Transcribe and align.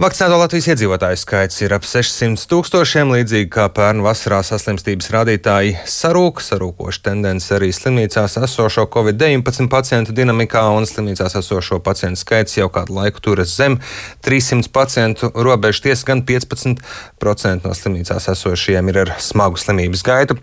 Vakcinēto 0.00 0.38
Latvijas 0.40 0.64
iedzīvotāju 0.72 1.18
skaits 1.20 1.58
ir 1.60 1.74
ap 1.76 1.84
600 1.84 2.46
tūkstošiem, 2.48 3.10
līdzīgi 3.12 3.50
kā 3.52 3.66
pērn 3.76 3.98
vasarā 4.00 4.38
saslimstības 4.48 5.10
rādītāji 5.12 5.74
sarūk, 5.84 6.38
sarūkoša 6.40 7.02
tendence 7.04 7.52
arī 7.52 7.68
slimnīcās 7.76 8.38
esošo 8.40 8.86
Covid-19 8.94 9.68
pacientu 9.68 10.14
dinamikā, 10.16 10.62
un 10.72 10.88
slimnīcās 10.88 11.36
esošo 11.42 11.82
pacientu 11.84 12.22
skaits 12.22 12.56
jau 12.56 12.70
kādu 12.72 12.96
laiku 12.96 13.20
turas 13.26 13.52
zem 13.52 13.76
300 14.24 14.70
pacientu 14.72 15.28
robežu, 15.36 15.82
tiesa 15.90 16.08
gan 16.08 16.24
15% 16.24 17.68
no 17.68 17.76
slimnīcās 17.76 18.30
esošajiem 18.32 18.88
ir 18.94 19.00
ar 19.02 19.12
smagu 19.20 19.60
slimības 19.60 20.06
gaitu. 20.08 20.38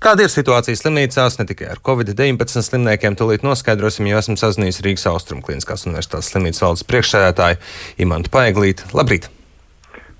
Kāda 0.00 0.24
ir 0.24 0.32
situācija 0.32 0.80
slimnīcās, 0.80 1.36
ne 1.36 1.48
tikai 1.52 1.68
ar 1.74 1.84
Covid-19 1.84 2.64
slimniekiem, 2.64 3.20
tūlīt 3.20 3.44
noskaidrosim, 3.44 4.08
jo 4.08 4.24
esmu 4.24 4.40
sazinājies 4.40 4.80
Rīgas 4.88 5.06
Austrumkliniskās 5.12 5.84
universitātes 5.90 6.32
slimnīcas 6.32 6.64
valdes 6.64 6.88
priekšsēdētāju 6.88 7.60
Imantu 8.08 8.32
Paiglīti. 8.32 8.88
Labrīt! 9.02 9.24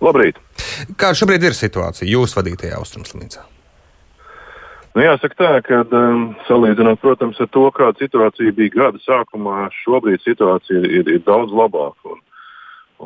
Labrīt! 0.03 0.39
Kāda 0.99 1.15
šobrīd 1.15 1.45
ir 1.47 1.55
situācija 1.55 2.09
jūsu 2.11 2.41
vadītajā 2.41 2.81
austrumslimnīcā? 2.81 3.45
Nu, 4.97 5.05
jāsaka 5.05 5.39
tā, 5.39 5.51
ka 5.63 5.85
um, 5.87 6.25
salīdzinot, 6.49 6.99
protams, 7.01 7.39
ar 7.41 7.49
to, 7.55 7.63
kāda 7.77 8.03
situācija 8.03 8.55
bija 8.57 8.75
gada 8.75 8.99
sākumā, 9.05 9.69
šobrīd 9.85 10.25
situācija 10.25 10.83
ir, 10.99 11.13
ir 11.15 11.23
daudz 11.29 11.55
labāka. 11.55 12.17
Un, 12.17 12.19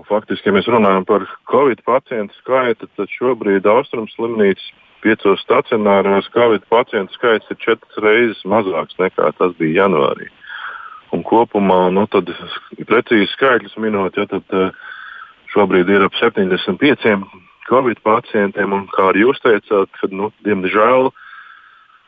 un 0.00 0.08
faktiski, 0.08 0.48
ja 0.48 0.56
mēs 0.56 0.70
runājam 0.72 1.04
par 1.12 1.28
covid 1.52 1.84
pacientu 1.84 2.32
skaitu, 2.40 2.88
tad 2.96 3.12
šobrīd 3.18 3.68
austrumslimnīcas 3.68 4.72
piecos 5.04 5.44
stacionāros 5.44 6.32
covid 6.32 6.64
pacientu 6.72 7.20
skaits 7.20 7.52
ir 7.52 7.60
četras 7.60 8.00
reizes 8.00 8.42
mazāks 8.48 8.96
nekā 9.02 9.28
tas 9.36 9.52
bija 9.60 9.84
janvārī. 9.84 10.32
Un 11.12 11.20
kopumā, 11.22 11.84
nu, 11.92 12.08
tad 12.10 12.32
precīzi 12.88 13.28
skaitļus 13.36 13.76
minot, 13.84 14.16
ja, 14.16 14.24
tad, 14.32 14.56
uh, 14.56 14.86
Šobrīd 15.56 15.88
ir 15.88 16.02
ap 16.04 16.12
75 16.20 17.22
covid 17.70 18.00
pacientiem, 18.04 18.74
un 18.76 18.82
kā 18.92 19.08
arī 19.08 19.22
jūs 19.24 19.38
teicāt, 19.40 19.88
kad, 19.96 20.12
nu, 20.12 20.28
diemžēl, 20.44 21.08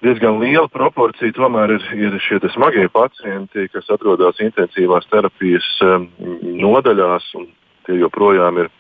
diezgan 0.05 0.37
liela 0.43 0.69
proporcija 0.69 1.33
tomēr 1.33 1.73
ir, 1.79 1.87
ir 1.97 2.19
šie 2.21 2.43
smagie 2.53 2.85
pacienti, 2.93 3.65
kas 3.73 3.89
atrodas 3.95 4.37
intensīvās 4.45 5.09
terapijas 5.09 5.71
um, 5.87 6.05
nodaļās, 6.61 7.31
un 7.41 7.49
tie 7.89 7.97
joprojām 8.03 8.61
ir 8.67 8.71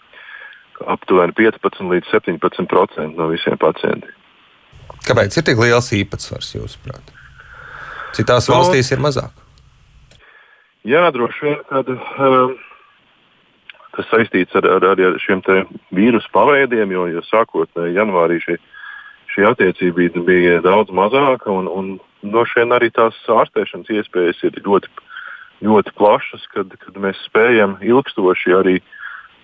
aptuveni 0.84 1.33
15 1.41 1.89
līdz 1.89 2.12
17% 2.12 3.16
no 3.16 3.33
visiem 3.33 3.56
pacientiem. 3.58 4.14
Kāpēc 5.08 5.41
ir 5.41 5.48
tik 5.48 5.64
liels 5.64 5.89
īpatsvars, 5.96 6.52
jūsuprāt? 6.58 7.16
Citās 8.20 8.52
no, 8.52 8.58
valstīs 8.58 8.92
ir 8.92 9.00
mazāk. 9.00 9.33
Jā, 10.84 11.08
droši 11.12 11.44
vien, 11.44 11.62
kad 11.72 11.89
um, 11.89 12.58
tas 13.98 14.08
saistīts 14.12 14.54
ar, 14.58 14.66
ar, 14.78 14.86
ar 14.94 15.20
šiem 15.22 15.42
vīrusu 15.94 16.30
paveidiem, 16.34 16.92
jo, 16.94 17.06
jo 17.10 17.24
sākotnēji 17.27 17.98
janvārī 17.98 18.38
šī, 18.44 18.58
šī 19.34 19.48
attiecība 19.50 20.08
bija 20.27 20.60
daudz 20.64 20.94
mazāka, 20.94 21.50
un, 21.50 21.66
un 21.66 21.96
no 22.22 22.44
šiem 22.46 22.74
arī 22.77 22.92
tās 22.94 23.18
ārstēšanas 23.27 23.90
iespējas 23.98 24.44
ir 24.46 24.60
ļoti, 24.64 24.92
ļoti 25.66 25.94
plašas, 25.98 26.46
kad, 26.55 26.70
kad 26.84 27.02
mēs 27.02 27.18
spējam 27.27 27.77
ilgstoši 27.82 28.55
arī 28.55 28.78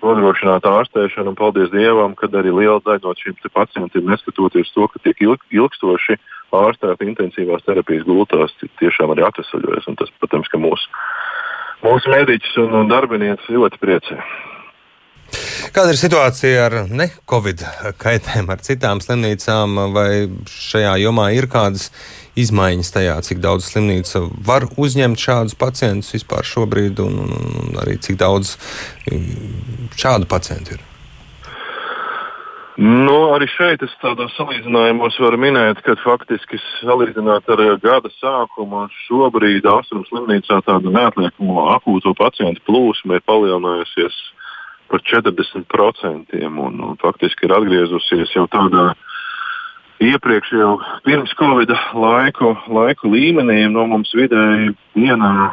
nodrošināt 0.05 0.67
ārstēšanu, 0.69 1.33
un 1.33 1.39
paldies 1.39 1.73
Dievam, 1.73 2.15
ka 2.19 2.29
arī 2.29 2.53
liela 2.53 2.81
daļa 2.85 3.03
no 3.07 3.15
šiem 3.19 3.39
pacientiem, 3.55 4.07
neskatoties 4.11 4.73
to, 4.75 4.87
ka 4.93 5.01
tiek 5.05 5.23
ilg, 5.25 5.45
ilgstoši 5.55 6.19
ārstēti 6.55 7.09
intensīvās 7.09 7.65
terapijas 7.67 8.05
gultās, 8.07 8.53
tiešām 8.79 9.15
arī 9.15 9.25
atvesaļojas. 9.27 9.89
Tas, 9.99 10.13
protams, 10.21 10.51
ka 10.53 10.61
mūsu 10.61 10.91
mūsu 11.83 12.13
mediķis 12.13 12.59
un, 12.63 12.75
un 12.83 12.91
darbinieces 12.93 13.51
ļoti 13.53 13.81
priecē. 13.83 14.19
Kāda 15.75 15.91
ir 15.91 15.99
situācija 15.99 16.67
ar 16.69 16.75
ne-covid 16.87 17.65
kaitēm, 17.99 18.51
ar 18.53 18.61
citām 18.63 19.01
slimnīcām, 19.03 19.81
vai 19.95 20.29
šajā 20.47 20.95
jomā 21.03 21.33
ir 21.35 21.49
kādas 21.51 21.89
izmaiņas 22.39 22.95
tajā, 22.95 23.17
cik 23.27 23.43
daudz 23.43 23.67
slimnīca 23.73 24.23
var 24.47 24.69
uzņemt 24.71 25.19
šādus 25.19 25.59
pacientus 25.59 26.15
vispār 26.15 26.47
šobrīd, 26.47 27.03
un, 27.03 27.35
un 27.35 27.79
arī 27.83 27.99
cik 28.03 28.21
daudz 28.23 28.57
šādu 29.99 30.31
pacientu 30.31 30.79
ir? 30.79 30.91
Nu, 32.75 33.31
arī 33.31 33.47
šeit 33.53 33.85
es 33.87 33.93
tādos 34.03 34.33
salīdzinājumos 34.35 35.15
varu 35.23 35.39
minēt, 35.39 35.79
ka 35.87 35.95
faktiski 36.03 36.59
salīdzināt 36.81 37.47
ar 37.55 37.63
gada 37.79 38.11
sākumu, 38.17 38.89
šobrīd 39.05 39.69
Austrums 39.71 40.11
slimnīcā 40.11 40.59
tāda 40.67 40.91
neatliekamo 40.91 41.69
akūto 41.77 42.17
pacientu 42.19 42.65
plūsma 42.67 43.21
ir 43.21 43.27
palielinājusies 43.31 44.19
par 44.91 45.05
40%. 45.07 46.35
Un, 46.51 46.83
un 46.83 46.99
faktiski 46.99 47.47
ir 47.47 47.55
atgriezusies 47.55 48.35
jau 48.35 48.49
tādā 48.51 48.91
iepriekš, 50.03 50.55
jau 50.59 50.75
pirms 51.07 51.35
Covid 51.39 51.71
laiku, 51.95 52.57
laiku 52.75 53.15
līmenī. 53.15 53.69
No 53.71 53.87
mums 53.87 54.11
vidēji 54.19 54.75
dienā 54.99 55.53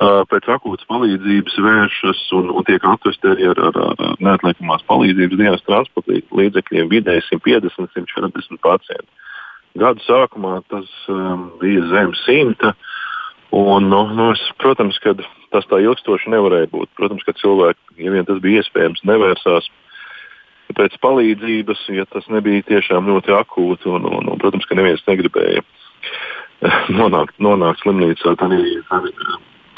pēc 0.00 0.48
akūtas 0.56 0.88
palīdzības 0.90 1.54
vēršas 1.64 2.22
un, 2.36 2.50
un 2.52 2.64
tiek 2.68 2.84
atvesti 2.84 3.30
arī 3.32 3.48
ar, 3.52 3.60
ar, 3.70 3.78
ar 3.96 4.18
neatliekamās 4.20 4.84
palīdzības 4.90 5.40
dienas 5.40 5.64
transporta 5.64 6.18
līdzekļiem 6.36 6.90
vidēji 6.92 7.24
150-140 7.30 8.60
pacienti. 8.60 9.08
Gada 9.76 10.00
sākumā 10.04 10.60
tas 10.72 10.88
um, 11.12 11.50
bija 11.60 11.84
zem 11.92 12.14
simta. 12.24 12.74
Un, 13.56 13.88
nu, 13.88 14.02
nu, 14.12 14.30
es, 14.34 14.42
protams, 14.60 14.98
ka 15.00 15.14
tas 15.54 15.68
tā 15.70 15.80
ilgstoši 15.84 16.32
nevarēja 16.32 16.68
būt. 16.72 16.90
Protams, 16.98 17.24
ka 17.24 17.36
cilvēki, 17.38 18.00
ja 18.02 18.12
vien 18.12 18.26
tas 18.28 18.40
bija 18.42 18.64
iespējams, 18.64 19.04
nevērsās 19.06 19.68
pēc 20.76 20.96
palīdzības, 21.00 21.84
ja 21.94 22.04
tas 22.10 22.26
nebija 22.32 22.64
tiešām 22.66 23.06
ļoti 23.12 23.36
akūti. 23.36 23.92
Un, 23.92 24.08
un, 24.10 24.32
un, 24.32 24.40
protams, 24.42 24.66
ka 24.68 24.76
neviens 24.76 25.04
negribēja 25.08 25.62
nonākt, 27.00 27.36
nonākt 27.40 27.84
slimnīcā. 27.84 28.34
Tad, 28.40 28.56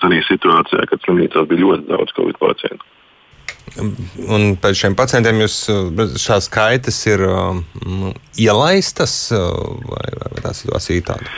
tādā 0.02 0.20
situācijā, 0.28 0.86
kad 0.90 1.04
slimnīcās 1.04 1.50
bija 1.50 1.64
ļoti 1.64 1.90
daudz 1.90 2.14
covid 2.16 2.40
pacientu. 2.42 2.94
Un 3.78 4.54
pēc 4.60 4.80
šiem 4.80 4.96
pacientiem 4.98 5.42
jūs 5.42 5.56
šās 6.18 6.48
kaitas 6.50 6.98
ir 7.06 7.22
um, 7.28 7.62
ielaistas, 8.40 9.28
vai, 9.32 10.06
vai 10.22 10.44
tā 10.44 10.54
situācija 10.56 10.96
ir 10.96 11.08
tāda? 11.10 11.32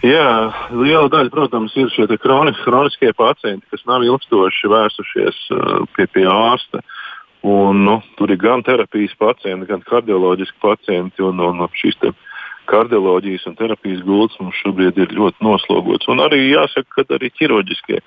Jā, 0.00 0.48
liela 0.72 1.10
daļa, 1.12 1.28
protams, 1.32 1.74
ir 1.76 1.90
šie 1.92 2.06
kronis, 2.20 2.56
kroniskie 2.64 3.12
pacienti, 3.16 3.66
kas 3.72 3.84
nav 3.88 4.04
ilgstoši 4.06 4.70
vērsušies 4.72 5.40
uh, 5.52 5.82
pie, 5.96 6.06
pie 6.08 6.24
ārsta. 6.24 6.80
Un, 7.44 7.84
nu, 7.86 7.98
tur 8.16 8.32
ir 8.32 8.40
gan 8.40 8.64
terapijas 8.64 9.12
pacienti, 9.20 9.68
gan 9.68 9.84
kardioloģiski 9.84 10.56
pacienti. 10.60 11.24
Un, 11.24 11.40
un 11.44 11.60
šīs 11.76 12.00
uh, 12.08 12.16
kardioloģijas 12.70 13.46
un 13.50 13.56
terapijas 13.58 14.02
gultas 14.06 14.38
mums 14.40 14.58
šobrīd 14.62 14.98
ir 15.02 15.14
ļoti 15.16 15.44
noslogots. 15.44 16.08
Un 16.12 16.22
arī 16.24 16.50
jāsaka, 16.52 17.02
ka 17.04 17.18
arī 17.18 17.30
ķirurģiskie 17.38 18.00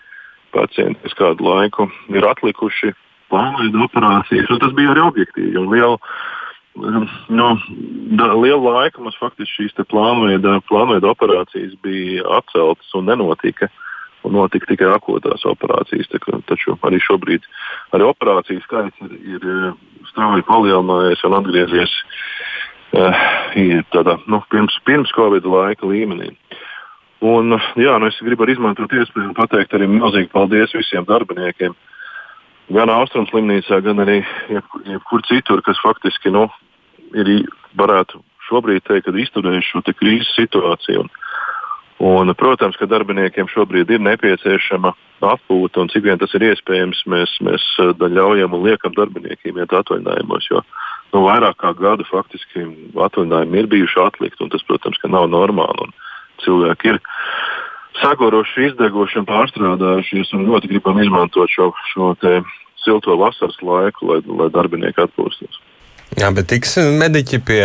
pacienti, 0.54 1.02
kas 1.04 1.18
kādu 1.20 1.48
laiku 1.48 1.90
ir 2.14 2.28
atlikuši 2.30 2.94
plānveida 3.32 3.84
operācijas, 3.88 4.52
un 4.54 4.62
tas 4.62 4.74
bija 4.78 4.94
arī 4.94 5.06
objektīvi. 5.08 5.64
Liela, 5.74 5.98
um, 6.78 7.08
nu, 7.34 7.48
da, 8.20 8.32
liela 8.38 8.78
laika 8.80 9.02
mums 9.02 9.18
faktiski 9.22 9.68
šīs 9.68 9.80
plānveida, 9.90 10.60
plānveida 10.70 11.10
operācijas 11.14 11.76
bija 11.86 12.28
atceltas 12.40 12.94
un 13.00 13.10
nenotika. 13.12 13.72
Un 14.24 14.38
notika 14.38 14.70
tikai 14.70 14.88
akūtās 14.88 15.42
operācijas. 15.50 16.08
Taču 16.48 16.78
arī 16.88 16.96
šobrīd 17.04 17.44
arī 17.92 18.06
operāciju 18.08 18.62
skaits 18.64 19.02
ir, 19.04 19.18
ir 19.36 19.74
strauji 20.08 20.46
palielinājies 20.48 21.26
un 21.28 21.36
atgriezies 21.42 21.92
uh, 21.92 22.14
uh, 22.98 23.24
tādā, 23.94 24.18
nu, 24.30 24.42
pirms, 24.52 24.78
pirms 24.88 25.14
Covid 25.16 25.46
laika 25.50 25.88
līmenī. 25.90 26.34
Un, 27.24 27.56
jā, 27.80 27.96
nu 28.00 28.10
es 28.10 28.20
gribu 28.20 28.44
arī 28.44 28.58
izmantot 28.58 28.92
iespēju 28.92 29.30
un 29.30 29.38
pateikt 29.38 29.74
arī 29.78 29.88
milzīgi 29.88 30.32
paldies 30.34 30.74
visiem 30.76 31.06
darbiniekiem, 31.08 31.76
gan 32.76 32.92
Austrums 32.92 33.32
slimnīcā, 33.32 33.80
gan 33.86 34.04
arī 34.04 34.20
jebkur, 34.52 34.84
jebkur 34.92 35.24
citur, 35.30 35.64
kas 35.64 35.80
faktiski 35.84 36.34
nu, 36.36 36.50
ir, 37.16 37.32
varētu 37.80 38.20
šobrīd 38.50 38.84
teikt, 38.90 39.08
izturējuši 39.08 39.72
šo 39.72 39.84
krīzes 39.96 40.34
situāciju. 40.36 41.06
Un, 41.06 41.14
un, 42.04 42.34
protams, 42.36 42.78
ka 42.80 42.88
darbiniekiem 42.90 43.48
šobrīd 43.52 43.92
ir 43.94 44.04
nepieciešama 44.04 44.92
atpūta, 45.24 45.84
un 45.84 45.92
cik 45.92 46.04
vien 46.08 46.20
tas 46.20 46.34
ir 46.36 46.46
iespējams, 46.50 47.04
mēs, 47.10 47.38
mēs 47.48 47.68
ļaujam 48.02 48.56
un 48.58 48.66
liekam 48.68 48.96
darbiniekiem 48.98 49.62
iet 49.62 49.76
atvaļinājumos. 49.80 50.50
Jo, 50.52 50.64
nu, 51.14 51.24
vairāk 51.28 51.60
kā 51.64 51.72
gadu 51.80 52.08
faktiski 52.10 52.66
atvaļinājumi 53.08 53.62
ir 53.62 53.70
bijuši 53.72 54.02
atlikti, 54.04 54.44
un 54.44 54.52
tas, 54.54 54.66
protams, 54.68 55.00
nav 55.08 55.30
normāli. 55.32 55.92
Cilvēki 56.44 56.92
ir 56.92 57.00
saguruši, 58.02 58.70
izdeguši 58.72 59.22
un 59.22 59.30
pārstrādājušies, 59.30 60.34
un 60.36 60.48
ļoti 60.50 60.74
gribam 60.74 61.00
izmantot 61.00 61.52
šo, 61.54 61.72
šo 61.94 62.12
silto 62.84 63.16
vasaras 63.20 63.60
laiku, 63.64 64.12
lai, 64.12 64.20
lai 64.28 64.50
darbinieki 64.52 65.06
atpūstos. 65.06 65.62
Jā, 66.20 66.30
bet 66.36 66.52
tiks 66.52 66.76
mediķi 67.00 67.40
pie 67.48 67.64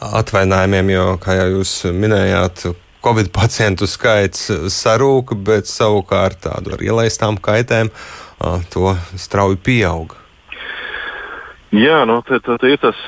atvainājumiem, 0.00 0.92
jo, 0.94 1.06
kā 1.20 1.34
jau 1.36 1.48
jūs 1.58 1.72
minējāt, 1.92 2.68
Covid 3.04 3.30
pacientu 3.34 3.88
skaits 3.90 4.48
sarūka, 4.72 5.36
bet 5.36 5.70
savukārt 5.70 6.42
tādu 6.46 6.76
ar 6.76 6.84
ielaistām 6.84 7.38
kaitēm 7.42 7.92
to 8.72 8.94
strauji 9.16 9.60
pieauga. 9.62 10.18
Jā, 11.76 12.04
nu, 12.08 12.20
tā, 12.26 12.38
tā, 12.44 12.56
tā 12.62 12.70
ir 12.70 12.80
tas 12.80 12.98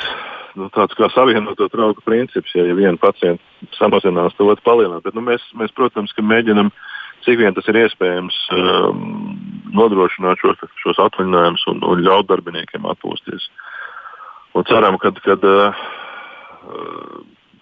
nu, 0.59 0.69
tāds 0.75 0.97
kā 0.99 1.09
savienoto 1.15 1.69
trauku 1.73 2.03
princips. 2.05 2.53
Ja, 2.57 2.67
ja 2.67 2.77
viena 2.77 2.99
pacienta 3.01 3.43
samazinās, 3.79 4.37
tad 4.37 4.51
otrs 4.51 4.67
palielinās. 4.67 5.05
Bet 5.07 5.17
nu, 5.17 5.25
mēs, 5.25 5.45
mēs, 5.59 5.73
protams, 5.77 6.15
mēģinām 6.17 6.73
cik 7.27 7.41
vien 7.41 7.57
tas 7.57 7.67
ir 7.71 7.79
iespējams 7.85 8.37
um, 8.55 9.01
nodrošināt 9.77 10.41
šos, 10.43 10.63
šos 10.83 11.01
atvaļinājumus 11.09 11.67
un, 11.73 11.83
un 11.87 12.05
ļaut 12.05 12.29
darbiniekiem 12.31 12.87
atpūsties. 12.89 13.49
Un 14.57 14.67
ceram, 14.69 14.99
ka 15.03 15.13
kad, 15.23 15.45
uh, 15.45 15.87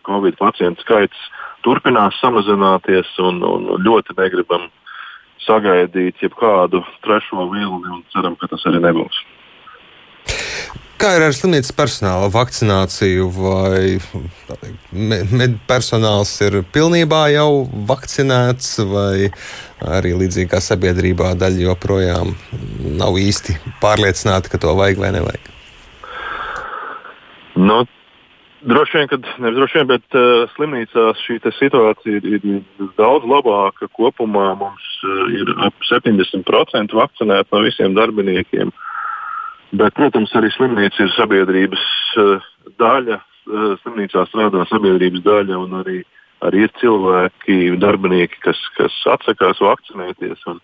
Covid 0.06 0.38
pacientu 0.38 0.84
skaits 0.84 1.18
turpinās 1.66 2.18
samazināties 2.22 3.10
un, 3.26 3.42
un 3.42 3.70
ļoti 3.82 4.14
negribam 4.18 4.68
sagaidīt 5.46 6.22
jebkādu 6.22 6.82
trešo 7.04 7.48
vilni 7.52 7.90
un 7.90 8.04
ceram, 8.14 8.38
ka 8.38 8.48
tas 8.50 8.64
arī 8.70 8.82
nebūs. 8.84 9.24
Kā 10.96 11.10
ir 11.12 11.26
ar 11.26 11.34
slimnīcas 11.36 11.74
personāla 11.76 12.30
vakcināciju? 12.32 13.26
Vai 13.36 13.98
med 14.96 15.58
personāls 15.68 16.30
ir 16.46 16.62
pilnībā 16.72 17.26
jau 17.34 17.66
vakcinēts, 17.90 18.70
vai 18.88 19.28
arī 19.98 20.14
līdzīgi 20.22 20.48
kā 20.54 20.62
sabiedrībā 20.64 21.34
daļa 21.36 21.66
joprojām 21.66 22.32
nav 22.96 23.20
īsti 23.20 23.58
pārliecināta, 23.82 24.48
ka 24.48 24.62
to 24.62 24.72
vajag 24.78 25.02
vai 25.04 25.12
nevajag? 25.18 25.52
Nu, 27.60 27.82
droši 28.62 28.98
vien, 28.98 29.10
kad, 29.10 29.26
ne 29.42 29.52
droši 29.56 29.80
vien, 29.80 29.90
bet 29.90 30.16
uh, 30.16 30.46
slimnīcās 30.54 31.20
šī 31.26 31.38
situācija 31.58 32.22
ir, 32.22 32.40
ir 32.40 32.88
daudz 32.98 33.28
labāka. 33.28 33.90
Kopumā 33.96 34.52
mums 34.58 34.88
uh, 35.04 35.26
ir 35.36 35.52
ap 35.66 35.76
70% 35.90 36.96
vakcinēti 36.96 37.52
no 37.52 37.64
visiem 37.66 37.96
darbiniekiem. 37.98 38.72
Uh, 38.72 38.86
Bet, 39.74 39.96
protams, 39.98 40.30
arī 40.38 40.50
slimnīca 40.54 41.02
ir 41.02 41.14
sabiedrības 41.16 41.86
uh, 42.22 42.44
daļa. 42.78 43.18
Uh, 43.46 43.74
slimnīcā 43.82 44.24
strādā 44.30 44.62
sabiedrības 44.70 45.24
daļa, 45.26 45.58
un 45.58 45.74
arī, 45.80 45.98
arī 46.46 46.64
ir 46.66 46.72
cilvēki, 46.80 47.74
darbinieki, 47.82 48.40
kas, 48.46 48.60
kas 48.78 48.94
atsakās 49.16 49.60
vakcinēties. 49.62 50.46
Un, 50.50 50.62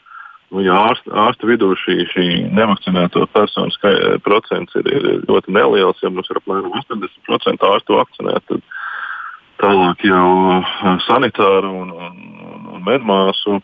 nu, 0.53 0.63
ja 0.65 0.77
ārsta, 0.91 1.13
ārsta 1.27 1.49
vidū 1.49 1.73
šī, 1.81 1.97
šī 2.13 2.27
nevakcinēto 2.53 3.25
personu 3.33 3.73
skai, 3.75 3.95
procents 4.25 4.77
ir, 4.79 4.89
ir 4.93 5.25
ļoti 5.29 5.55
neliels, 5.55 6.01
ja 6.05 6.13
mums 6.13 6.29
ir 6.31 6.41
apmēram 6.43 6.75
80% 6.83 7.69
ārstu 7.69 7.97
vakcinēti, 7.99 8.45
tad 8.53 8.67
tālāk 9.63 10.03
jau 10.07 10.27
uh, 10.59 10.73
sanitāru 11.07 11.71
un, 11.85 11.93
un, 11.95 12.19
un, 12.75 12.83
medmāsu 12.87 13.61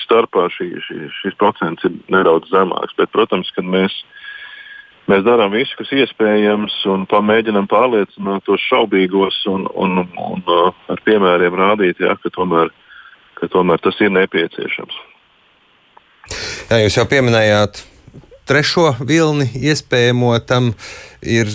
starpā 0.00 0.46
šī, 0.54 0.70
šī, 0.86 0.98
šis 1.20 1.36
procents 1.38 1.84
ir 1.84 1.98
nedaudz 2.12 2.48
zemāks. 2.50 2.96
Bet, 2.96 3.12
protams, 3.12 3.50
ka 3.52 3.62
mēs, 3.62 3.92
mēs 5.10 5.26
darām 5.26 5.52
visu, 5.52 5.76
kas 5.78 5.92
iespējams, 5.92 6.78
un 6.90 7.04
pamēģinām 7.10 7.68
pārliecināt 7.70 8.46
tos 8.48 8.64
šaubīgos 8.70 9.42
un, 9.52 9.68
un, 9.74 10.02
un, 10.06 10.18
un 10.32 10.44
uh, 10.46 10.72
ar 10.90 11.04
piemēriem 11.06 11.58
rādīt, 11.60 12.00
ja, 12.00 12.16
ka, 12.22 12.32
tomēr, 12.34 12.72
ka 13.38 13.50
tomēr 13.52 13.82
tas 13.84 14.00
ir 14.00 14.14
nepieciešams. 14.16 14.98
Jā, 16.70 16.76
jūs 16.84 17.00
jau 17.00 17.02
pieminējāt 17.10 17.80
trešo 18.46 18.92
vilni, 19.02 19.48
iespējamo 19.58 20.36
tam 20.46 20.68
ir 21.26 21.48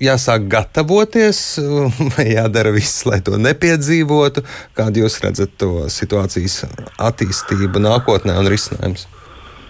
jāsāk 0.00 0.46
gatavoties, 0.48 1.40
vai 2.14 2.24
jādara 2.30 2.72
viss, 2.72 3.02
lai 3.04 3.18
to 3.20 3.36
nepiedzīvotu? 3.36 4.46
Kādu 4.78 5.02
jūs 5.02 5.18
redzat 5.20 5.52
to 5.60 5.90
situācijas 5.92 6.62
attīstību 6.96 7.84
nākotnē 7.84 8.38
un 8.40 8.48
risinājumus? 8.48 9.04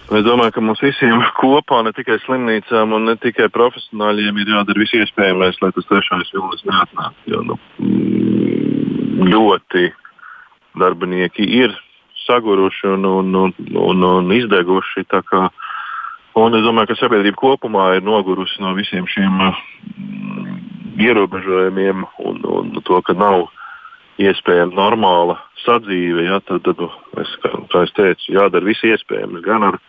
Es 0.09 0.23
domāju, 0.23 0.55
ka 0.55 0.63
mums 0.63 0.85
visiem 0.87 1.19
kopā, 1.41 1.81
ne 1.83 1.91
tikai 1.99 2.21
slimnīcām 2.23 2.95
un 2.95 3.11
ne 3.11 3.17
tikai 3.19 3.49
profesionāļiem, 3.51 4.39
ir 4.39 4.55
jādara 4.55 4.85
viss 4.85 4.95
iespējamais, 5.01 5.59
lai 5.59 5.73
tas 5.75 5.91
trešais 5.91 6.31
vilnis 6.37 6.63
neatnāktu. 6.63 7.35
Jo 7.35 7.43
nu, 7.51 7.59
mm, 7.83 9.27
ļoti 9.35 9.89
darbinieki 10.79 11.51
ir 11.59 11.75
saguruši 12.29 12.93
un, 12.93 13.05
un, 13.09 13.35
un, 13.35 13.53
un, 13.73 14.07
un 14.13 14.33
izdeguši. 14.37 15.05
Un 16.39 16.55
es 16.55 16.63
domāju, 16.63 16.91
ka 16.91 16.99
sabiedrība 16.99 17.39
kopumā 17.41 17.85
ir 17.97 18.05
nogurusi 18.05 18.61
no 18.63 18.75
visiem 18.77 19.07
šiem 19.09 19.39
mm, 19.41 20.59
ierobežojumiem 21.01 22.05
un, 22.21 22.43
un 22.45 22.75
to, 22.85 23.01
ka 23.03 23.15
nav 23.17 23.47
iespējama 24.21 24.77
normāla 24.77 25.39
sadzīve. 25.63 26.27
Ja, 26.27 26.39
tad, 26.45 26.63
tad 26.67 26.83
es, 27.23 27.33
kā, 27.43 27.51
kā 27.73 27.83
es 27.87 27.95
teicu, 27.97 28.35
jādara 28.37 28.67
viss 28.67 28.85
iespējams 28.85 29.41
gan 29.43 29.65
ar, 29.71 29.79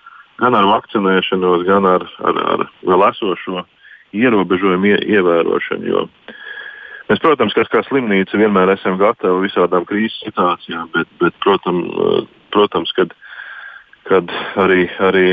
gan 0.40 0.56
ar 0.56 0.68
vakcinēšanos, 0.70 1.66
gan 1.68 1.86
ar, 1.90 2.08
ar, 2.24 2.42
ar 2.56 2.66
vēl 2.88 3.06
esošo 3.10 3.66
ierobežojumu 4.16 4.90
ie, 4.90 4.98
ievērošanu. 5.18 5.92
Jo 5.92 6.06
mēs, 7.10 7.22
protams, 7.22 7.56
kā, 7.56 7.66
kā 7.68 7.82
slimnīca 7.88 8.38
vienmēr 8.40 8.72
esam 8.76 8.96
gatavi 9.00 9.48
visādām 9.48 9.84
krīzes 9.88 10.22
situācijām, 10.24 10.92
bet, 10.94 11.10
bet 11.20 11.36
protams, 11.44 12.28
protams 12.54 12.94
kad 12.96 13.12
kad 14.10 14.30
arī, 14.58 14.86
arī 15.06 15.24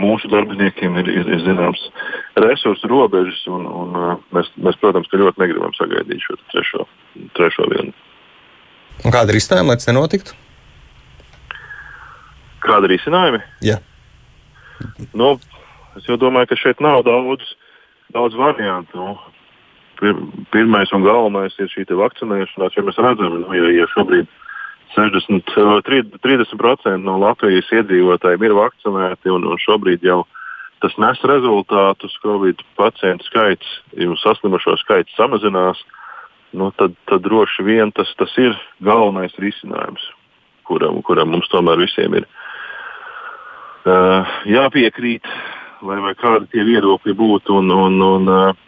mūsu 0.00 0.28
darbiniekiem 0.32 0.96
ir, 1.02 1.10
ir, 1.12 1.28
ir 1.36 1.42
zināms 1.44 1.82
resursu 2.40 2.88
robežas. 2.90 3.42
Un, 3.50 3.66
un, 3.68 3.98
eh, 4.00 4.22
mēs, 4.34 4.50
mēs, 4.58 4.78
protams, 4.82 5.10
ļoti 5.12 5.42
negribam 5.44 5.74
sagaidīt 5.76 6.24
šo 6.24 6.38
trešo, 6.50 6.86
trešo 7.38 7.68
vienu. 7.70 7.94
Un 9.04 9.14
kāda 9.14 9.30
ir 9.30 9.38
risinājuma, 9.38 9.74
lai 9.74 9.78
tas 9.78 9.90
nenotiktu? 9.90 10.34
Kāda 12.64 12.88
ir 12.88 12.96
risinājuma? 12.96 13.42
Jā. 13.62 13.78
Nu, 15.14 15.34
es 16.00 16.08
domāju, 16.18 16.50
ka 16.50 16.58
šeit 16.58 16.82
nav 16.82 17.04
daudz, 17.06 17.54
daudz 18.14 18.38
variantu. 18.38 18.98
Nu, 18.98 19.33
pirmais 20.54 20.92
un 20.92 21.04
galvenais 21.06 21.54
ir 21.58 21.70
šī 21.72 21.86
vakcinēšanās. 21.90 22.76
Ja 22.76 22.84
mēs 22.86 22.98
redzam, 22.98 23.40
nu, 23.42 23.52
ja, 23.54 23.70
ja 23.74 23.86
šobrīd 23.94 24.24
ir 24.24 24.40
60, 24.94 25.54
30% 26.22 27.02
no 27.02 27.18
Latvijas 27.18 27.70
iedzīvotājiem 27.74 28.46
ir 28.46 28.54
vakcinēti, 28.56 29.32
un, 29.34 29.46
un 29.50 29.58
šobrīd 29.58 30.04
jau 30.06 30.22
tas 30.84 30.94
nes 31.00 31.20
rezultātus. 31.26 32.14
Covid 32.22 32.62
pacientu 32.78 33.26
skaits, 33.26 33.80
saslimušo 34.22 34.76
skaits 34.82 35.14
samazinās. 35.18 35.80
Nu, 36.54 36.70
tad, 36.78 36.94
tad 37.10 37.24
droši 37.24 37.64
vien 37.66 37.90
tas, 37.90 38.12
tas 38.14 38.30
ir 38.38 38.54
galvenais 38.84 39.34
risinājums, 39.42 40.04
kuram, 40.68 41.00
kuram 41.02 41.32
mums 41.34 41.50
tomēr 41.50 41.80
visiem 41.82 42.14
ir 42.20 42.28
uh, 43.90 44.22
jāpiekrīt, 44.46 45.26
lai 45.82 46.14
kādi 46.14 46.52
tie 46.52 46.62
viedokļi 46.68 47.16
būtu. 47.18 47.58
Un, 47.58 47.74
un, 47.74 47.98
un, 48.06 48.30
uh, 48.30 48.62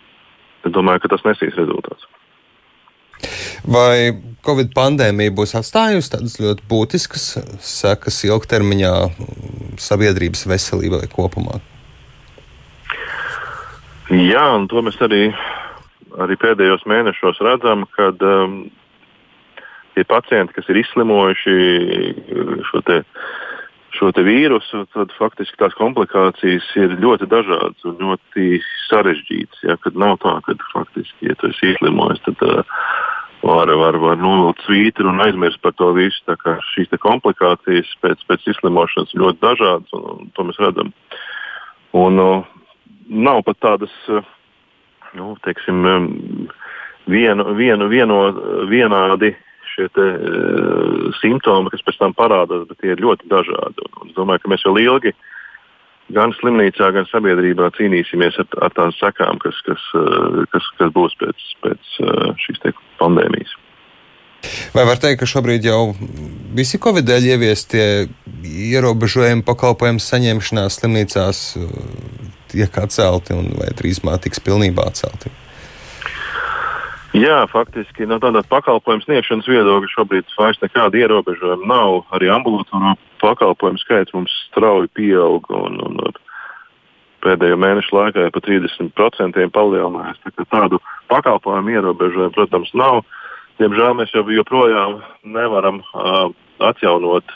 es 0.65 0.73
domāju, 0.73 1.05
ka 1.05 1.13
tas 1.15 1.27
nesīs 1.27 1.59
rezultātus. 1.59 2.07
Vai 3.67 4.15
Covid 4.47 4.71
pandēmija 4.77 5.35
būs 5.35 5.57
atstājusi 5.59 6.13
tādas 6.13 6.37
ļoti 6.39 6.67
būtiskas 6.71 7.25
sekas 7.65 8.21
ilgtermiņā 8.29 8.93
sabiedrības 9.83 10.47
veselībai 10.47 11.07
kopumā? 11.13 11.59
Jā, 14.13 14.45
un 14.55 14.69
to 14.71 14.85
mēs 14.87 15.01
arī, 15.03 15.33
arī 16.23 16.37
pēdējos 16.39 16.87
mēnešos 16.87 17.41
redzam, 17.43 17.83
kad 17.97 18.23
um, 18.23 18.61
tie 19.97 20.05
pacienti, 20.07 20.55
kas 20.55 20.69
ir 20.71 20.79
izslimojuši 20.85 21.57
šo 22.69 22.85
te, 22.87 23.01
šo 23.97 24.13
vīrusu, 24.13 24.85
tad 24.95 25.13
faktiski 25.17 25.59
tās 25.61 25.75
komplikācijas 25.79 26.67
ir 26.79 26.97
ļoti 27.03 27.29
dažādas 27.31 27.89
un 27.89 27.99
ļoti 28.01 28.61
sarežģītas. 28.87 29.63
Ja, 29.67 29.77
kad 29.81 29.97
nav 29.99 30.19
tā, 30.25 30.37
ka 30.47 30.57
faktiski, 30.73 31.31
ja 31.31 31.37
tu 31.41 31.51
esi 31.51 31.73
izslimojis, 31.73 32.23
tad 32.27 32.43
uh, 32.47 32.83
var, 33.43 33.73
var, 33.81 33.99
var 34.03 34.21
novilkt 34.21 34.65
svītru 34.67 35.09
un 35.11 35.23
aizmirst 35.25 35.63
par 35.65 35.75
to 35.81 35.93
visu. 35.97 36.37
Šīs 36.75 36.93
komplikācijas 37.03 37.95
pēc, 38.05 38.27
pēc 38.29 38.51
izslimošanas 38.55 39.15
ir 39.15 39.25
ļoti 39.25 39.43
dažādas, 39.45 39.97
un, 39.97 40.07
un 40.13 40.31
to 40.37 40.47
mēs 40.49 40.61
redzam. 40.63 40.93
Un, 41.97 42.21
uh, 42.21 42.45
nav 43.09 43.43
pat 43.49 43.63
tādas, 43.65 43.97
uh, 44.13 44.23
nu, 45.17 45.35
teiksim, 45.47 45.83
um, 45.89 46.13
vienu, 47.09 47.51
vienu, 47.57 47.89
vieno, 47.93 48.23
vienādi 48.71 49.35
šie 49.77 49.87
te, 49.95 50.11
uh, 50.17 51.07
simptomi, 51.21 51.71
kas 51.73 51.85
pēc 51.87 52.01
tam 52.01 52.17
parādās, 52.17 52.67
bet 52.71 52.81
tie 52.83 52.95
ir 52.97 53.05
ļoti 53.05 53.29
dažādi. 53.31 53.87
Un, 53.87 53.97
un 54.03 54.13
es 54.13 54.19
domāju, 54.19 54.43
ka 54.43 54.53
mēs 54.53 54.65
vēl 54.67 54.83
ilgi 54.87 55.13
uh, 55.13 55.33
gan 56.15 56.35
slimnīcā, 56.39 56.91
gan 56.95 57.07
sabiedrībā 57.11 57.71
cīnīsimies 57.77 58.39
ar, 58.43 58.49
ar 58.67 58.75
tām 58.77 58.93
sekām, 58.97 59.41
kas, 59.43 59.59
kas, 59.67 59.87
eh, 59.99 60.43
kas, 60.53 60.67
kas 60.79 60.93
būs 60.95 61.17
pēc, 61.23 61.47
pēc 61.67 61.95
eh, 62.03 62.27
šīs 62.45 62.63
te, 62.63 62.75
pandēmijas. 63.01 63.55
Vai 64.77 64.85
var 64.87 65.01
teikt, 65.03 65.19
ka 65.23 65.27
šobrīd 65.27 65.65
jau 65.67 65.97
visi 66.55 66.79
Covid 66.83 67.07
dēļ 67.09 67.31
ieviestie 67.33 67.87
ierobežojumi 68.47 69.43
pakalpojumu 69.47 70.03
saņemšanā 70.03 70.69
slimnīcās 70.71 71.41
tiek 72.53 72.79
atcelti 72.79 73.35
un 73.35 73.51
vai 73.59 73.73
drīzumā 73.75 74.21
tiks 74.23 74.45
pilnībā 74.45 74.87
atcelti? 74.93 75.33
Jā, 77.17 77.47
faktiski 77.49 78.05
no 78.05 78.19
tādas 78.21 78.45
pakalpojumu 78.51 79.07
sniegšanas 79.07 79.47
viedokļa 79.49 79.89
šobrīd 79.95 80.33
vairs 80.37 80.59
nekāda 80.61 80.99
ierobežojuma 81.01 81.69
nav. 81.71 82.03
Arī 82.13 82.29
ambulatorā 82.35 82.93
pakalpojumu 83.23 83.81
skaits 83.81 84.13
mums 84.13 84.35
strauji 84.51 84.91
pieaug. 84.99 85.49
Un, 85.57 85.81
un, 85.87 86.19
pēdējo 87.25 87.57
mēnešu 87.59 87.97
laikā 87.97 88.27
ir 88.27 88.35
pa 88.35 88.43
30% 88.45 89.47
palielinājies. 89.55 90.21
Tā 90.27 90.47
tādu 90.53 90.81
pakalpojumu 91.11 91.75
ierobežojumu, 91.79 92.35
protams, 92.37 92.73
nav. 92.77 93.01
Diemžēl 93.57 93.97
mēs 93.97 94.13
jau 94.13 94.27
joprojām 94.29 95.01
nevaram 95.25 95.81
uh, 95.81 96.29
atjaunot 96.69 97.33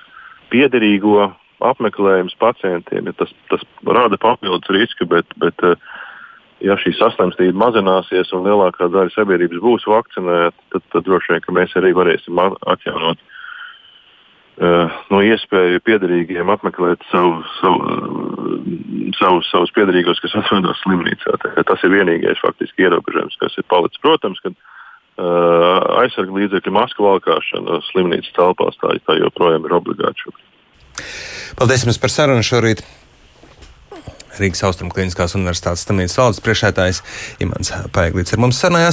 piederīgo 0.53 1.31
apmeklējumus 1.65 2.37
pacientiem. 2.41 3.09
Ja 3.09 3.17
tas, 3.17 3.33
tas 3.49 3.65
rada 3.89 4.21
papildus 4.21 4.77
risku, 4.77 5.09
bet, 5.09 5.33
bet 5.41 5.65
uh, 5.65 5.81
ja 6.65 6.77
šī 6.81 6.93
saslimstība 6.99 7.57
mazināsies 7.59 8.33
un 8.37 8.47
lielākā 8.47 8.91
daļa 8.93 9.15
sabiedrības 9.15 9.63
būs 9.65 9.87
vakcinēta, 9.89 10.57
tad, 10.75 10.87
tad 10.95 11.07
droši 11.07 11.35
vien 11.35 11.57
mēs 11.57 11.77
arī 11.81 11.93
varēsim 11.97 12.41
atjaunot 12.41 13.21
uh, 14.61 14.99
no 15.13 15.23
iespēju 15.25 15.83
piederīgiem 15.87 16.53
apmeklēt 16.53 17.05
savu, 17.11 17.41
savu, 17.61 17.81
uh, 17.81 19.11
savu, 19.19 19.43
savus 19.49 19.73
piederīgos, 19.77 20.21
kas 20.25 20.37
atrodas 20.43 20.81
slimnīcā. 20.85 21.39
Tā, 21.43 21.55
tas 21.73 21.87
ir 21.87 21.97
vienīgais 21.97 22.43
faktiski 22.45 22.87
ierobežojums, 22.89 23.41
kas 23.41 23.57
ir 23.61 23.69
palicis. 23.73 24.03
Protams, 24.05 24.41
ka 24.45 24.53
uh, 24.53 26.05
aizsarga 26.05 26.37
līdzekļu 26.43 26.77
masku 26.77 27.09
valkāšana 27.09 27.83
slimnīcas 27.91 28.37
telpās 28.37 28.81
tā, 28.83 28.97
tā 29.09 29.21
joprojām 29.23 29.69
ir 29.69 29.79
obligāta. 29.81 30.37
Paldies 31.59 31.87
jums 31.87 32.01
par 32.01 32.13
sarunu 32.13 32.45
šorīt. 32.45 32.85
Rīgas 34.39 34.63
Austrumu 34.69 34.95
Kliniskās 34.95 35.35
Universitātes 35.39 35.87
slimnīcas 35.87 36.19
valdes 36.21 36.43
priekšētājs 36.45 37.03
Imants 37.45 37.73
Paiglīts 37.95 38.37
ar 38.37 38.43
mums 38.45 38.61
sarunājās. 38.63 38.89